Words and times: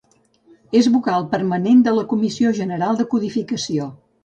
És 0.79 0.89
Vocal 0.95 1.27
permanent 1.35 1.85
de 1.89 1.95
la 1.99 2.07
Comissió 2.15 2.55
General 2.63 3.01
de 3.03 3.09
Codificació. 3.15 3.89